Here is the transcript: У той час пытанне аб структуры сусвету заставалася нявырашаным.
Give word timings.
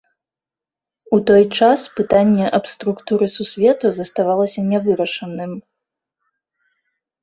У 1.17 1.19
той 1.31 1.45
час 1.59 1.79
пытанне 1.99 2.45
аб 2.61 2.65
структуры 2.73 3.25
сусвету 3.37 3.95
заставалася 4.01 4.69
нявырашаным. 4.75 5.51